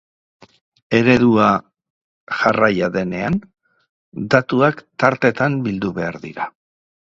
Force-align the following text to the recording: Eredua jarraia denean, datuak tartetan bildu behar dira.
Eredua 0.99 1.49
jarraia 2.37 2.89
denean, 2.95 3.37
datuak 4.37 4.83
tartetan 5.05 5.61
bildu 5.69 5.93
behar 6.01 6.19
dira. 6.27 6.51